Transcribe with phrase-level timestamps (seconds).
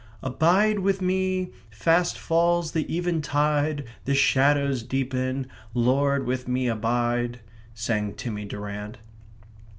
[0.15, 7.39] /* "Abide with me: Fast falls the eventide; The shadows deepen; Lord, with me abide,"
[7.61, 8.97] */ sang Timmy Durrant.